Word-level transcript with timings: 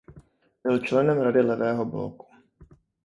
Byl 0.63 0.79
členem 0.79 1.21
Rady 1.21 1.41
Levého 1.41 1.85
bloku. 1.85 2.25